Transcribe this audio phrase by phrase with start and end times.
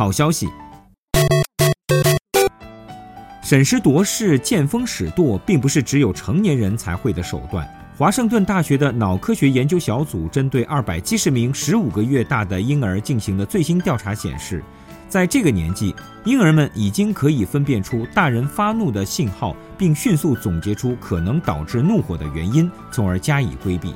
[0.00, 0.48] 好消息。
[3.42, 7.68] 审时度势、见风使舵，并不是只有成年人才会的手段。
[7.98, 14.64] 华盛顿大学的脑科学研究小组针对二百七十名十五个月大的婴儿进行的最新调查显示，
[15.06, 15.94] 在这个年纪，
[16.24, 23.94] 婴儿们已经可以分辨出大人发怒的信号，并迅速总结出可能导致怒火的原因，从而加以规避。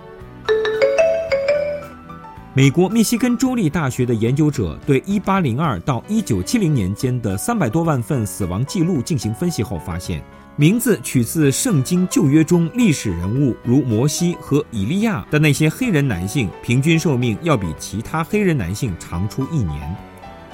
[2.57, 10.23] 美国密西根州立大学的研究者对1802到1970年间的三百多万份死亡记录进行分析后发现，
[10.55, 19.97] 名字取自圣经旧约中历史人物如摩西和以利亚的那些黑人男性，平均寿命要比其他黑人男性长出一年。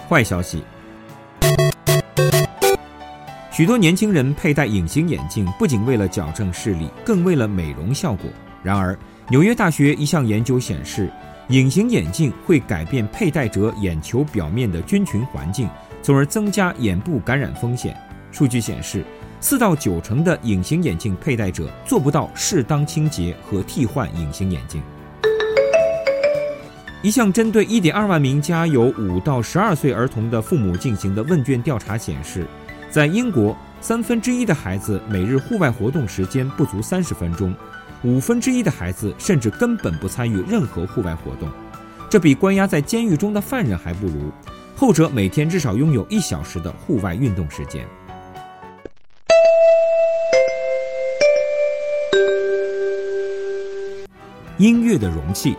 [0.09, 0.63] 坏消息，
[3.53, 8.25] 许多年轻人佩戴隐形眼镜不仅为了矫正视力，更为了美容效果。
[8.63, 8.99] 然而，
[9.29, 11.13] 纽约大学一项研究显示。
[11.51, 15.69] 隐形眼镜会改变佩戴者眼球表面的菌群环境，
[16.01, 17.97] 从而增加眼部感染风险。
[18.31, 19.05] 数据显示，
[19.41, 24.81] 四到九成的隐形眼镜佩戴者做不到适当清洁和替换隐形眼镜。
[27.03, 32.47] 一项针对1.2万名家有5到12岁儿童的父母进行的问卷调查显示，
[32.89, 37.53] 在英国，三分之一的孩子每日户外活动时间不足30分钟。
[38.03, 41.51] 五分之一的孩子甚至根本不参与任何户外活动，
[42.09, 44.33] 这比关押在监狱中的犯人还不如。
[44.75, 47.87] 后者每天至少拥有一小时的户外运动时间。
[54.57, 55.55] 音乐的容器，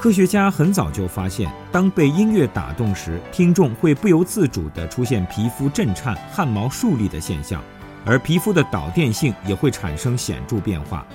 [0.00, 7.62] 科学家很早就发现，当被音乐打动时，听众会不由自主地出现皮肤震颤、汗毛竖立的现象，
[8.04, 11.06] 而皮肤的导电性也会产生显著变化。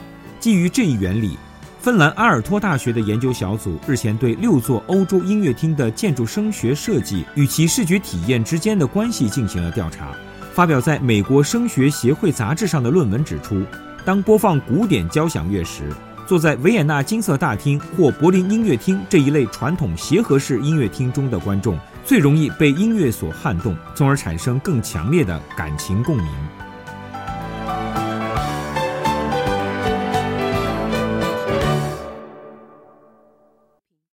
[0.44, 1.38] 基于这一原理，
[1.80, 10.14] 芬兰阿尔托大学的研究小组日前对六座欧洲音乐厅的建筑声学设计与其视觉体验之间的关系进行了调查。
[10.52, 13.64] 发表在美国声学协会杂志上的论文指出，
[14.04, 15.84] 当播放古典交响乐时，
[16.28, 26.28] 坐在维也纳金色大厅或柏林音乐厅这一类传统协和式音乐厅中的观众最容易被音乐所撼动，从而产生更强烈的感情共鸣。